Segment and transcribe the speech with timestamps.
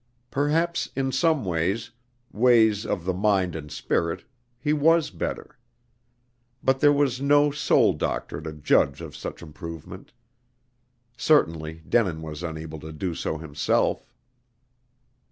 [0.31, 1.91] Perhaps in some ways
[2.31, 4.23] ways of the mind and spirit
[4.57, 5.59] he was better.
[6.63, 10.11] But there was no soul doctor to judge of such improvement.
[11.15, 14.09] Certainly Denin was unable to do so himself.